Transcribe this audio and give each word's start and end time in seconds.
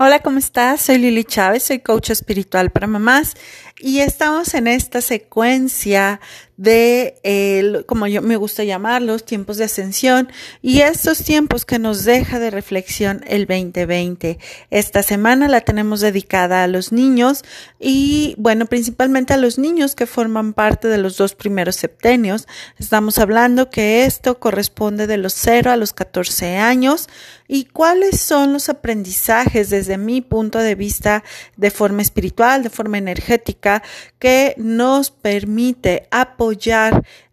Hola, 0.00 0.20
¿cómo 0.20 0.38
estás? 0.38 0.82
Soy 0.82 0.98
Lili 0.98 1.24
Chávez, 1.24 1.64
soy 1.64 1.80
coach 1.80 2.10
espiritual 2.10 2.70
para 2.70 2.86
mamás 2.86 3.34
y 3.80 3.98
estamos 3.98 4.54
en 4.54 4.68
esta 4.68 5.00
secuencia 5.00 6.20
de, 6.58 7.84
como 7.86 8.08
yo 8.08 8.20
me 8.20 8.36
gusta 8.36 8.64
llamarlos, 8.64 9.24
tiempos 9.24 9.56
de 9.58 9.64
ascensión 9.64 10.28
y 10.60 10.80
estos 10.80 11.22
tiempos 11.22 11.64
que 11.64 11.78
nos 11.78 12.04
deja 12.04 12.40
de 12.40 12.50
reflexión 12.50 13.24
el 13.28 13.46
2020. 13.46 14.38
Esta 14.70 15.04
semana 15.04 15.48
la 15.48 15.60
tenemos 15.60 16.00
dedicada 16.00 16.64
a 16.64 16.66
los 16.66 16.90
niños 16.90 17.44
y, 17.78 18.34
bueno, 18.38 18.66
principalmente 18.66 19.32
a 19.32 19.36
los 19.36 19.56
niños 19.56 19.94
que 19.94 20.06
forman 20.06 20.52
parte 20.52 20.88
de 20.88 20.98
los 20.98 21.16
dos 21.16 21.36
primeros 21.36 21.76
septenios. 21.76 22.48
Estamos 22.76 23.18
hablando 23.18 23.70
que 23.70 24.04
esto 24.04 24.40
corresponde 24.40 25.06
de 25.06 25.16
los 25.16 25.34
0 25.34 25.70
a 25.70 25.76
los 25.76 25.92
14 25.92 26.56
años 26.56 27.08
y 27.46 27.64
cuáles 27.66 28.20
son 28.20 28.52
los 28.52 28.68
aprendizajes 28.68 29.70
desde 29.70 29.96
mi 29.96 30.20
punto 30.20 30.58
de 30.58 30.74
vista 30.74 31.22
de 31.56 31.70
forma 31.70 32.02
espiritual, 32.02 32.62
de 32.62 32.70
forma 32.70 32.98
energética, 32.98 33.82
que 34.18 34.54
nos 34.58 35.10
permite 35.10 36.08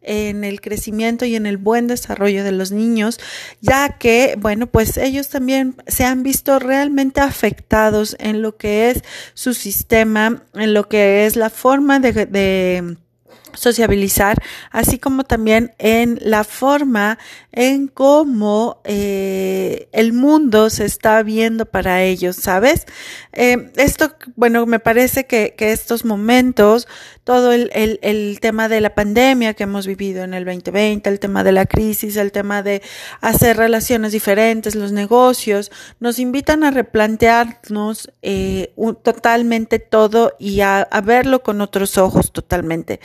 en 0.01 0.43
el 0.43 0.61
crecimiento 0.61 1.25
y 1.25 1.35
en 1.35 1.45
el 1.45 1.57
buen 1.57 1.87
desarrollo 1.87 2.43
de 2.43 2.51
los 2.51 2.71
niños, 2.71 3.19
ya 3.61 3.97
que, 3.97 4.35
bueno, 4.39 4.67
pues 4.67 4.97
ellos 4.97 5.29
también 5.29 5.75
se 5.87 6.05
han 6.05 6.23
visto 6.23 6.59
realmente 6.59 7.21
afectados 7.21 8.15
en 8.19 8.41
lo 8.41 8.57
que 8.57 8.91
es 8.91 9.03
su 9.33 9.53
sistema, 9.53 10.43
en 10.53 10.73
lo 10.73 10.87
que 10.87 11.25
es 11.25 11.35
la 11.35 11.49
forma 11.49 11.99
de, 11.99 12.25
de 12.25 12.97
sociabilizar, 13.55 14.41
así 14.71 14.99
como 14.99 15.23
también 15.23 15.73
en 15.77 16.19
la 16.21 16.43
forma 16.43 17.17
en 17.51 17.87
cómo 17.87 18.81
eh, 18.83 19.87
el 19.93 20.13
mundo 20.13 20.69
se 20.69 20.85
está 20.85 21.23
viendo 21.23 21.65
para 21.65 22.03
ellos, 22.03 22.35
¿sabes? 22.35 22.85
Eh, 23.31 23.71
esto, 23.77 24.13
bueno, 24.35 24.65
me 24.65 24.79
parece 24.79 25.25
que, 25.25 25.55
que 25.57 25.71
estos 25.71 26.03
momentos, 26.05 26.87
todo 27.23 27.53
el, 27.53 27.71
el, 27.73 27.99
el, 28.01 28.39
tema 28.41 28.67
de 28.67 28.81
la 28.81 28.93
pandemia 28.93 29.53
que 29.53 29.63
hemos 29.63 29.87
vivido 29.87 30.23
en 30.23 30.33
el 30.33 30.43
2020, 30.45 31.09
el 31.09 31.19
tema 31.19 31.43
de 31.43 31.51
la 31.53 31.65
crisis, 31.65 32.17
el 32.17 32.31
tema 32.31 32.61
de 32.61 32.81
hacer 33.21 33.57
relaciones 33.57 34.11
diferentes, 34.11 34.75
los 34.75 34.91
negocios, 34.91 35.71
nos 35.99 36.19
invitan 36.19 36.63
a 36.63 36.71
replantearnos 36.71 38.11
eh, 38.21 38.73
un, 38.75 38.95
totalmente 38.95 39.79
todo 39.79 40.35
y 40.39 40.61
a, 40.61 40.81
a 40.81 41.01
verlo 41.01 41.41
con 41.41 41.61
otros 41.61 41.97
ojos 41.97 42.31
totalmente. 42.31 42.99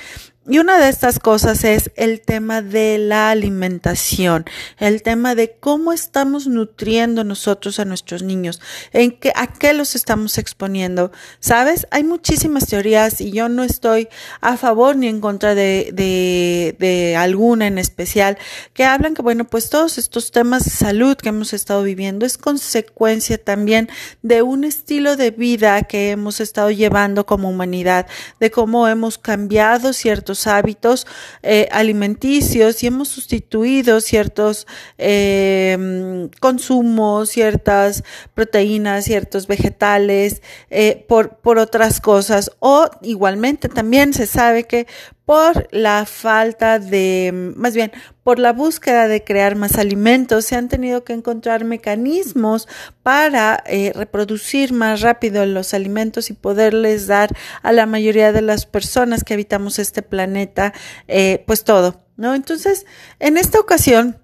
Y 0.50 0.58
una 0.58 0.80
de 0.80 0.88
estas 0.88 1.20
cosas 1.20 1.62
es 1.62 1.92
el 1.94 2.22
tema 2.22 2.60
de 2.60 2.98
la 2.98 3.30
alimentación, 3.30 4.46
el 4.80 5.00
tema 5.00 5.36
de 5.36 5.52
cómo 5.60 5.92
estamos 5.92 6.48
nutriendo 6.48 7.22
nosotros 7.22 7.78
a 7.78 7.84
nuestros 7.84 8.24
niños, 8.24 8.60
en 8.92 9.12
qué, 9.12 9.32
a 9.36 9.46
qué 9.46 9.74
los 9.74 9.94
estamos 9.94 10.38
exponiendo. 10.38 11.12
Sabes, 11.38 11.86
hay 11.92 12.02
muchísimas 12.02 12.66
teorías 12.66 13.20
y 13.20 13.30
yo 13.30 13.48
no 13.48 13.62
estoy 13.62 14.08
a 14.40 14.56
favor 14.56 14.96
ni 14.96 15.06
en 15.06 15.20
contra 15.20 15.54
de, 15.54 15.90
de, 15.92 16.74
de 16.80 17.14
alguna 17.14 17.68
en 17.68 17.78
especial 17.78 18.36
que 18.74 18.82
hablan 18.82 19.14
que, 19.14 19.22
bueno, 19.22 19.44
pues 19.44 19.70
todos 19.70 19.98
estos 19.98 20.32
temas 20.32 20.64
de 20.64 20.72
salud 20.72 21.16
que 21.16 21.28
hemos 21.28 21.52
estado 21.52 21.84
viviendo 21.84 22.26
es 22.26 22.38
consecuencia 22.38 23.38
también 23.38 23.88
de 24.22 24.42
un 24.42 24.64
estilo 24.64 25.14
de 25.14 25.30
vida 25.30 25.80
que 25.82 26.10
hemos 26.10 26.40
estado 26.40 26.72
llevando 26.72 27.24
como 27.24 27.48
humanidad, 27.48 28.08
de 28.40 28.50
cómo 28.50 28.88
hemos 28.88 29.16
cambiado 29.16 29.92
ciertos 29.92 30.39
hábitos 30.46 31.06
eh, 31.42 31.68
alimenticios 31.72 32.82
y 32.82 32.86
hemos 32.86 33.08
sustituido 33.08 34.00
ciertos 34.00 34.66
eh, 34.98 36.28
consumos, 36.40 37.30
ciertas 37.30 38.04
proteínas, 38.34 39.04
ciertos 39.04 39.46
vegetales 39.46 40.42
eh, 40.70 41.04
por, 41.08 41.36
por 41.36 41.58
otras 41.58 42.00
cosas. 42.00 42.50
O 42.58 42.88
igualmente 43.02 43.68
también 43.68 44.12
se 44.12 44.26
sabe 44.26 44.64
que 44.64 44.86
por 45.30 45.68
la 45.70 46.06
falta 46.06 46.80
de, 46.80 47.52
más 47.54 47.76
bien, 47.76 47.92
por 48.24 48.40
la 48.40 48.52
búsqueda 48.52 49.06
de 49.06 49.22
crear 49.22 49.54
más 49.54 49.78
alimentos, 49.78 50.44
se 50.44 50.56
han 50.56 50.66
tenido 50.66 51.04
que 51.04 51.12
encontrar 51.12 51.62
mecanismos 51.62 52.66
para 53.04 53.62
eh, 53.66 53.92
reproducir 53.94 54.72
más 54.72 55.02
rápido 55.02 55.46
los 55.46 55.72
alimentos 55.72 56.30
y 56.30 56.32
poderles 56.32 57.06
dar 57.06 57.30
a 57.62 57.70
la 57.70 57.86
mayoría 57.86 58.32
de 58.32 58.42
las 58.42 58.66
personas 58.66 59.22
que 59.22 59.34
habitamos 59.34 59.78
este 59.78 60.02
planeta, 60.02 60.72
eh, 61.06 61.44
pues 61.46 61.62
todo, 61.62 62.02
¿no? 62.16 62.34
Entonces, 62.34 62.84
en 63.20 63.36
esta 63.36 63.60
ocasión, 63.60 64.18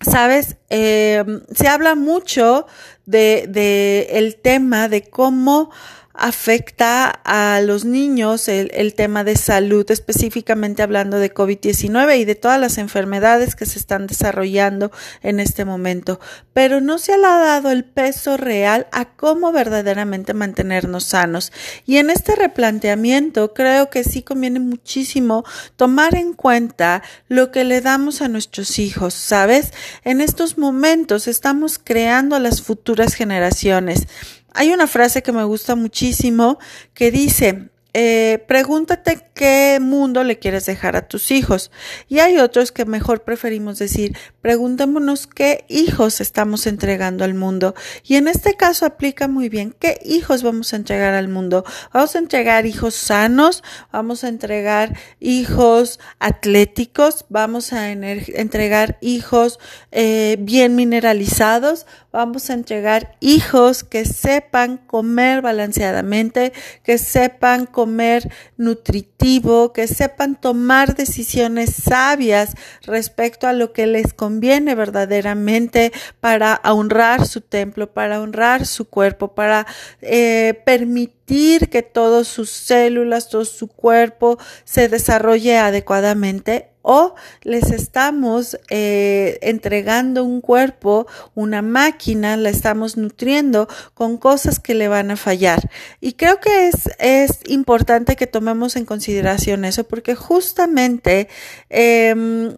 Sabes, 0.00 0.56
eh, 0.68 1.24
se 1.54 1.68
habla 1.68 1.94
mucho 1.94 2.66
de, 3.06 3.46
de 3.48 4.08
el 4.10 4.36
tema 4.36 4.88
de 4.90 5.02
cómo 5.02 5.70
afecta 6.14 7.10
a 7.24 7.60
los 7.60 7.84
niños 7.84 8.46
el, 8.46 8.94
tema 8.94 9.24
de 9.24 9.36
salud, 9.36 9.84
específicamente 9.90 10.82
hablando 10.82 11.18
de 11.18 11.34
COVID-19 11.34 12.20
y 12.20 12.24
de 12.24 12.36
todas 12.36 12.60
las 12.60 12.78
enfermedades 12.78 13.56
que 13.56 13.66
se 13.66 13.80
están 13.80 14.06
desarrollando 14.06 14.92
en 15.22 15.40
este 15.40 15.64
momento. 15.64 16.20
Pero 16.52 16.80
no 16.80 16.98
se 16.98 17.14
ha 17.14 17.18
dado 17.18 17.70
el 17.72 17.84
peso 17.84 18.36
real 18.36 18.86
a 18.92 19.06
cómo 19.06 19.50
verdaderamente 19.50 20.34
mantenernos 20.34 21.04
sanos. 21.04 21.52
Y 21.84 21.96
en 21.96 22.10
este 22.10 22.36
replanteamiento 22.36 23.52
creo 23.52 23.90
que 23.90 24.04
sí 24.04 24.22
conviene 24.22 24.60
muchísimo 24.60 25.44
tomar 25.74 26.14
en 26.14 26.32
cuenta 26.32 27.02
lo 27.26 27.50
que 27.50 27.64
le 27.64 27.80
damos 27.80 28.22
a 28.22 28.28
nuestros 28.28 28.78
hijos, 28.78 29.14
¿sabes? 29.14 29.72
En 30.04 30.20
estos 30.20 30.58
momentos 30.58 31.26
estamos 31.26 31.80
creando 31.82 32.36
a 32.36 32.40
las 32.40 32.62
futuras 32.62 33.14
generaciones 33.14 34.06
hay 34.54 34.72
una 34.72 34.86
frase 34.86 35.22
que 35.22 35.32
me 35.32 35.44
gusta 35.44 35.74
muchísimo 35.74 36.58
que 36.94 37.10
dice, 37.10 37.70
eh, 37.96 38.44
pregúntate 38.48 39.20
qué 39.34 39.78
mundo 39.80 40.24
le 40.24 40.40
quieres 40.40 40.66
dejar 40.66 40.96
a 40.96 41.06
tus 41.06 41.30
hijos. 41.30 41.70
Y 42.08 42.18
hay 42.18 42.38
otros 42.38 42.72
que 42.72 42.84
mejor 42.84 43.22
preferimos 43.22 43.78
decir, 43.78 44.16
preguntémonos 44.42 45.28
qué 45.28 45.64
hijos 45.68 46.20
estamos 46.20 46.66
entregando 46.66 47.24
al 47.24 47.34
mundo. 47.34 47.76
Y 48.02 48.16
en 48.16 48.26
este 48.26 48.54
caso 48.54 48.84
aplica 48.84 49.28
muy 49.28 49.48
bien, 49.48 49.72
¿qué 49.78 50.00
hijos 50.04 50.42
vamos 50.42 50.72
a 50.72 50.76
entregar 50.76 51.14
al 51.14 51.28
mundo? 51.28 51.64
Vamos 51.92 52.16
a 52.16 52.18
entregar 52.18 52.66
hijos 52.66 52.96
sanos, 52.96 53.62
vamos 53.92 54.24
a 54.24 54.28
entregar 54.28 54.98
hijos 55.20 56.00
atléticos, 56.18 57.26
vamos 57.28 57.72
a 57.72 57.92
entregar 57.92 58.98
hijos 59.02 59.60
eh, 59.92 60.36
bien 60.40 60.74
mineralizados, 60.74 61.86
vamos 62.10 62.50
a 62.50 62.54
entregar 62.54 63.14
hijos 63.20 63.84
que 63.84 64.04
sepan 64.04 64.78
comer 64.78 65.42
balanceadamente, 65.42 66.52
que 66.82 66.98
sepan 66.98 67.66
comer 67.66 67.83
comer 67.84 68.32
nutritivo, 68.56 69.74
que 69.74 69.86
sepan 69.86 70.40
tomar 70.40 70.94
decisiones 70.94 71.74
sabias 71.74 72.54
respecto 72.82 73.46
a 73.46 73.52
lo 73.52 73.74
que 73.74 73.86
les 73.86 74.14
conviene 74.14 74.74
verdaderamente 74.74 75.92
para 76.20 76.62
honrar 76.64 77.26
su 77.26 77.42
templo, 77.42 77.92
para 77.92 78.22
honrar 78.22 78.64
su 78.64 78.86
cuerpo, 78.86 79.34
para 79.34 79.66
eh, 80.00 80.62
permitir 80.64 81.23
que 81.26 81.82
todas 81.82 82.28
sus 82.28 82.50
células, 82.50 83.28
todo 83.28 83.44
su 83.44 83.68
cuerpo 83.68 84.38
se 84.64 84.88
desarrolle 84.88 85.56
adecuadamente 85.56 86.70
o 86.82 87.14
les 87.42 87.70
estamos 87.70 88.58
eh, 88.68 89.38
entregando 89.40 90.22
un 90.22 90.42
cuerpo, 90.42 91.06
una 91.34 91.62
máquina, 91.62 92.36
la 92.36 92.50
estamos 92.50 92.98
nutriendo 92.98 93.68
con 93.94 94.18
cosas 94.18 94.60
que 94.60 94.74
le 94.74 94.88
van 94.88 95.10
a 95.10 95.16
fallar. 95.16 95.70
Y 96.02 96.12
creo 96.12 96.40
que 96.40 96.68
es, 96.68 96.90
es 96.98 97.40
importante 97.46 98.16
que 98.16 98.26
tomemos 98.26 98.76
en 98.76 98.84
consideración 98.84 99.64
eso 99.64 99.84
porque 99.84 100.14
justamente 100.14 101.28
eh, 101.70 102.54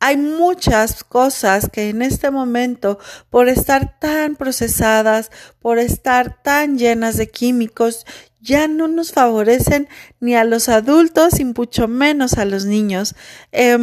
hay 0.00 0.16
muchas 0.16 1.04
cosas 1.04 1.68
que 1.70 1.90
en 1.90 2.02
este 2.02 2.30
momento, 2.30 2.98
por 3.28 3.48
estar 3.48 3.98
tan 3.98 4.34
procesadas, 4.34 5.30
por 5.60 5.78
estar 5.78 6.42
tan 6.42 6.78
llenas 6.78 7.16
de 7.16 7.30
químicos, 7.30 8.06
ya 8.40 8.66
no 8.68 8.88
nos 8.88 9.12
favorecen 9.12 9.88
ni 10.18 10.34
a 10.34 10.44
los 10.44 10.70
adultos 10.70 11.38
y 11.38 11.44
mucho 11.44 11.86
menos 11.88 12.38
a 12.38 12.46
los 12.46 12.64
niños. 12.64 13.14
Eh, 13.52 13.76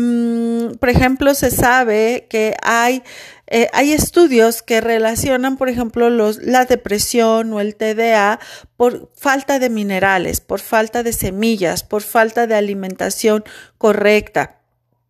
por 0.79 0.89
ejemplo, 0.89 1.35
se 1.35 1.51
sabe 1.51 2.25
que 2.29 2.55
hay 2.63 3.03
eh, 3.49 3.69
hay 3.71 3.93
estudios 3.93 4.61
que 4.61 4.81
relacionan, 4.81 5.55
por 5.55 5.69
ejemplo, 5.69 6.09
los, 6.09 6.43
la 6.43 6.65
depresión 6.65 7.53
o 7.53 7.61
el 7.61 7.75
TDA 7.75 8.39
por 8.75 9.09
falta 9.15 9.57
de 9.57 9.69
minerales, 9.69 10.41
por 10.41 10.59
falta 10.59 11.01
de 11.01 11.13
semillas, 11.13 11.83
por 11.83 12.01
falta 12.01 12.45
de 12.45 12.55
alimentación 12.55 13.45
correcta. 13.77 14.57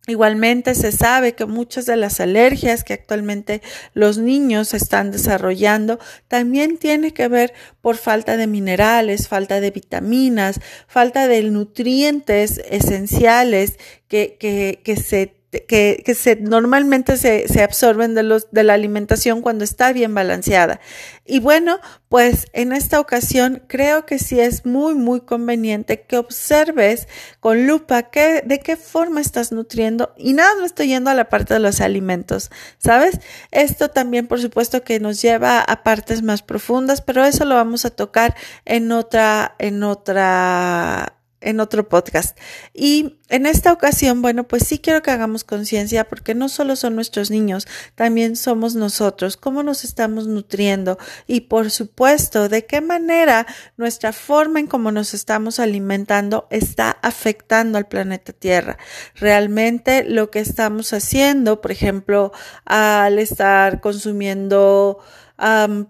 Igualmente 0.08 0.74
se 0.74 0.90
sabe 0.90 1.34
que 1.34 1.44
muchas 1.44 1.84
de 1.84 1.94
las 1.96 2.18
alergias 2.18 2.82
que 2.82 2.94
actualmente 2.94 3.60
los 3.92 4.16
niños 4.16 4.72
están 4.72 5.10
desarrollando 5.10 5.98
también 6.28 6.78
tiene 6.78 7.12
que 7.12 7.28
ver 7.28 7.52
por 7.82 7.96
falta 7.98 8.38
de 8.38 8.46
minerales, 8.46 9.28
falta 9.28 9.60
de 9.60 9.70
vitaminas, 9.70 10.60
falta 10.86 11.28
de 11.28 11.42
nutrientes 11.42 12.62
esenciales 12.70 13.74
que, 14.08 14.38
que, 14.40 14.80
que 14.82 14.96
se 14.96 15.37
que, 15.50 16.02
que 16.04 16.14
se, 16.14 16.36
normalmente 16.36 17.16
se, 17.16 17.48
se, 17.48 17.62
absorben 17.62 18.14
de, 18.14 18.22
los, 18.22 18.50
de 18.50 18.64
la 18.64 18.74
alimentación 18.74 19.40
cuando 19.40 19.64
está 19.64 19.92
bien 19.92 20.14
balanceada. 20.14 20.78
Y 21.24 21.40
bueno, 21.40 21.78
pues 22.08 22.46
en 22.52 22.72
esta 22.72 23.00
ocasión 23.00 23.62
creo 23.66 24.04
que 24.04 24.18
sí 24.18 24.40
es 24.40 24.66
muy, 24.66 24.94
muy 24.94 25.22
conveniente 25.22 26.02
que 26.02 26.18
observes 26.18 27.08
con 27.40 27.66
lupa 27.66 28.10
qué, 28.10 28.42
de 28.44 28.60
qué 28.60 28.76
forma 28.76 29.20
estás 29.20 29.50
nutriendo. 29.50 30.12
Y 30.18 30.34
nada, 30.34 30.54
me 30.60 30.66
estoy 30.66 30.88
yendo 30.88 31.10
a 31.10 31.14
la 31.14 31.30
parte 31.30 31.54
de 31.54 31.60
los 31.60 31.80
alimentos, 31.80 32.50
¿sabes? 32.78 33.18
Esto 33.50 33.88
también, 33.88 34.26
por 34.26 34.40
supuesto, 34.40 34.82
que 34.82 35.00
nos 35.00 35.22
lleva 35.22 35.60
a 35.60 35.82
partes 35.82 36.22
más 36.22 36.42
profundas, 36.42 37.00
pero 37.00 37.24
eso 37.24 37.46
lo 37.46 37.54
vamos 37.54 37.86
a 37.86 37.90
tocar 37.90 38.34
en 38.66 38.92
otra, 38.92 39.54
en 39.58 39.82
otra 39.82 41.17
en 41.40 41.60
otro 41.60 41.88
podcast. 41.88 42.38
Y 42.74 43.18
en 43.28 43.46
esta 43.46 43.72
ocasión, 43.72 44.22
bueno, 44.22 44.48
pues 44.48 44.66
sí 44.66 44.78
quiero 44.78 45.02
que 45.02 45.10
hagamos 45.10 45.44
conciencia 45.44 46.08
porque 46.08 46.34
no 46.34 46.48
solo 46.48 46.76
son 46.76 46.94
nuestros 46.94 47.30
niños, 47.30 47.66
también 47.94 48.36
somos 48.36 48.74
nosotros, 48.74 49.36
cómo 49.36 49.62
nos 49.62 49.84
estamos 49.84 50.26
nutriendo 50.26 50.98
y 51.26 51.42
por 51.42 51.70
supuesto, 51.70 52.48
de 52.48 52.66
qué 52.66 52.80
manera 52.80 53.46
nuestra 53.76 54.12
forma 54.12 54.60
en 54.60 54.66
cómo 54.66 54.92
nos 54.92 55.14
estamos 55.14 55.60
alimentando 55.60 56.46
está 56.50 56.90
afectando 57.02 57.78
al 57.78 57.88
planeta 57.88 58.32
Tierra. 58.32 58.78
Realmente 59.14 60.04
lo 60.04 60.30
que 60.30 60.40
estamos 60.40 60.92
haciendo, 60.92 61.60
por 61.60 61.72
ejemplo, 61.72 62.32
al 62.64 63.18
estar 63.18 63.80
consumiendo 63.80 64.98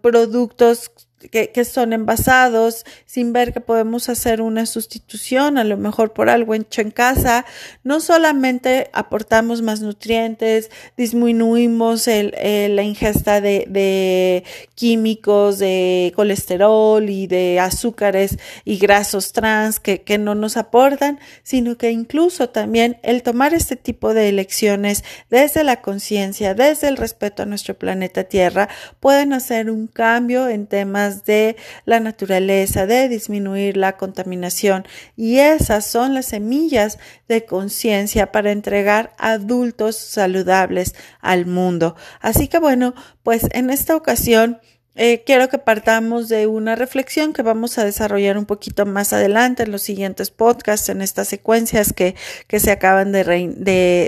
productos 0.03 0.93
que, 1.31 1.51
que, 1.51 1.65
son 1.65 1.93
envasados 1.93 2.85
sin 3.05 3.33
ver 3.33 3.53
que 3.53 3.61
podemos 3.61 4.09
hacer 4.09 4.41
una 4.41 4.67
sustitución, 4.67 5.59
a 5.59 5.65
lo 5.65 5.77
mejor 5.77 6.13
por 6.13 6.31
algo 6.31 6.55
hecho 6.55 6.81
en 6.81 6.91
casa, 6.91 7.45
no 7.83 8.01
solamente 8.01 8.89
aportamos 8.93 9.61
más 9.63 9.81
nutrientes, 9.81 10.71
disminuimos 10.97 12.07
el, 12.07 12.35
la 12.77 12.83
ingesta 12.83 13.41
de, 13.41 13.65
de, 13.69 14.45
químicos, 14.75 15.59
de 15.59 16.13
colesterol 16.15 17.09
y 17.11 17.27
de 17.27 17.59
azúcares 17.59 18.39
y 18.65 18.79
grasos 18.79 19.33
trans 19.33 19.81
que, 19.81 20.03
que 20.03 20.19
no 20.19 20.35
nos 20.35 20.57
aportan, 20.57 21.19
sino 21.43 21.77
que 21.77 21.91
incluso 21.91 22.51
también 22.51 22.99
el 23.03 23.23
tomar 23.23 23.55
este 23.55 23.77
tipo 23.77 24.15
de 24.15 24.29
elecciones 24.29 25.03
desde 25.31 25.65
la 25.65 25.81
conciencia, 25.81 26.55
desde 26.55 26.89
el 26.89 26.97
respeto 26.97 27.43
a 27.43 27.47
nuestro 27.47 27.75
planeta 27.75 28.25
Tierra, 28.25 28.69
pueden 29.01 29.33
hacer 29.33 29.71
un 29.71 29.89
cambio 29.89 30.49
en 30.49 30.67
temas 30.67 31.08
de 31.25 31.57
la 31.85 32.01
naturaleza, 32.01 32.87
de 32.87 33.09
disminuir 33.09 33.77
la 33.77 33.97
contaminación. 33.97 34.87
Y 35.17 35.39
esas 35.39 35.87
son 35.87 36.15
las 36.15 36.27
semillas 36.27 36.99
de 37.29 37.45
conciencia 37.45 38.33
para 38.33 38.53
entregar 38.53 39.15
adultos 39.19 39.97
saludables 39.97 40.95
al 41.21 41.47
mundo. 41.47 41.97
Así 42.21 42.49
que 42.49 42.59
bueno, 42.59 42.95
pues 43.23 43.47
en 43.53 43.71
esta 43.71 43.97
ocasión 43.97 44.61
eh, 45.01 45.23
quiero 45.25 45.49
que 45.49 45.59
partamos 45.59 46.29
de 46.29 46.49
una 46.49 46.75
reflexión 46.75 47.33
que 47.33 47.43
vamos 47.43 47.79
a 47.79 47.85
desarrollar 47.85 48.37
un 48.37 48.47
poquito 48.47 48.85
más 48.85 49.13
adelante 49.13 49.63
en 49.63 49.71
los 49.71 49.83
siguientes 49.83 50.33
podcasts, 50.33 50.89
en 50.89 51.03
estas 51.03 51.29
secuencias 51.29 51.93
que, 51.93 52.17
que 52.49 52.59
se 52.59 52.73
acaban 52.73 53.13
de, 53.13 53.23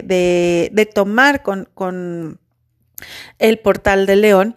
de, 0.03 0.87
tomar 0.87 1.45
con, 1.45 1.69
con 1.75 2.41
el 3.39 3.61
portal 3.61 4.05
de 4.05 4.17
León 4.17 4.57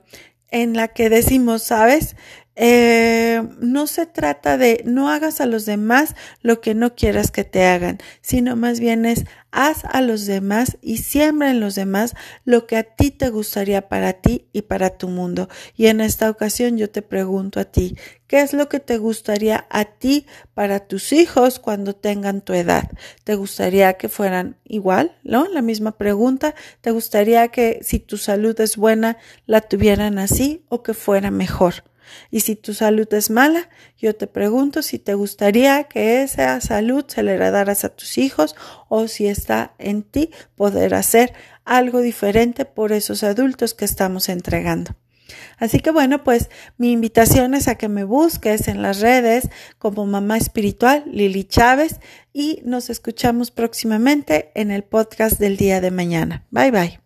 en 0.53 0.75
la 0.75 0.87
que 0.87 1.09
decimos, 1.09 1.63
¿sabes? 1.63 2.15
Eh, 2.55 3.41
no 3.59 3.87
se 3.87 4.05
trata 4.05 4.57
de 4.57 4.83
no 4.85 5.09
hagas 5.09 5.41
a 5.41 5.47
los 5.47 5.65
demás 5.65 6.15
lo 6.41 6.61
que 6.61 6.75
no 6.75 6.95
quieras 6.95 7.31
que 7.31 7.43
te 7.43 7.65
hagan, 7.65 7.97
sino 8.21 8.55
más 8.55 8.79
bien 8.79 9.05
es 9.05 9.25
haz 9.53 9.85
a 9.85 10.01
los 10.01 10.25
demás 10.25 10.77
y 10.81 10.97
siembra 10.97 11.51
en 11.51 11.59
los 11.59 11.75
demás 11.75 12.15
lo 12.45 12.67
que 12.67 12.75
a 12.77 12.83
ti 12.83 13.11
te 13.11 13.29
gustaría 13.29 13.87
para 13.87 14.13
ti 14.13 14.47
y 14.51 14.63
para 14.63 14.97
tu 14.97 15.07
mundo. 15.07 15.47
Y 15.75 15.87
en 15.87 16.01
esta 16.01 16.29
ocasión 16.29 16.77
yo 16.77 16.89
te 16.89 17.01
pregunto 17.01 17.59
a 17.59 17.65
ti, 17.65 17.95
¿qué 18.27 18.41
es 18.41 18.53
lo 18.53 18.69
que 18.69 18.79
te 18.79 18.97
gustaría 18.97 19.65
a 19.69 19.85
ti 19.85 20.25
para 20.53 20.79
tus 20.79 21.13
hijos 21.13 21.59
cuando 21.59 21.95
tengan 21.95 22.41
tu 22.41 22.53
edad? 22.53 22.89
¿Te 23.23 23.35
gustaría 23.35 23.93
que 23.93 24.09
fueran 24.09 24.57
igual? 24.63 25.17
¿No? 25.23 25.47
La 25.47 25.61
misma 25.61 25.97
pregunta. 25.97 26.55
¿Te 26.81 26.91
gustaría 26.91 27.47
que 27.47 27.79
si 27.83 27.99
tu 27.99 28.17
salud 28.17 28.59
es 28.59 28.77
buena 28.77 29.17
la 29.45 29.61
tuvieran 29.61 30.17
así 30.19 30.65
o 30.69 30.83
que 30.83 30.93
fuera 30.93 31.31
mejor? 31.31 31.92
Y 32.31 32.41
si 32.41 32.55
tu 32.55 32.73
salud 32.73 33.11
es 33.13 33.29
mala, 33.29 33.69
yo 33.97 34.15
te 34.15 34.27
pregunto 34.27 34.81
si 34.81 34.99
te 34.99 35.13
gustaría 35.13 35.83
que 35.85 36.23
esa 36.23 36.59
salud 36.61 37.05
se 37.07 37.23
le 37.23 37.33
heredaras 37.33 37.83
a 37.83 37.89
tus 37.89 38.17
hijos 38.17 38.55
o 38.89 39.07
si 39.07 39.27
está 39.27 39.73
en 39.77 40.03
ti 40.03 40.31
poder 40.55 40.93
hacer 40.93 41.33
algo 41.65 42.01
diferente 42.01 42.65
por 42.65 42.91
esos 42.91 43.23
adultos 43.23 43.73
que 43.73 43.85
estamos 43.85 44.29
entregando. 44.29 44.95
Así 45.57 45.79
que 45.79 45.91
bueno, 45.91 46.23
pues 46.23 46.49
mi 46.77 46.91
invitación 46.91 47.53
es 47.53 47.67
a 47.67 47.75
que 47.75 47.89
me 47.89 48.03
busques 48.03 48.67
en 48.67 48.81
las 48.81 48.99
redes 48.99 49.49
como 49.77 50.05
Mamá 50.05 50.37
Espiritual 50.37 51.03
Lili 51.07 51.43
Chávez 51.43 51.99
y 52.33 52.61
nos 52.65 52.89
escuchamos 52.89 53.51
próximamente 53.51 54.51
en 54.55 54.71
el 54.71 54.83
podcast 54.83 55.39
del 55.39 55.57
día 55.57 55.81
de 55.81 55.91
mañana. 55.91 56.45
Bye 56.51 56.71
bye. 56.71 57.02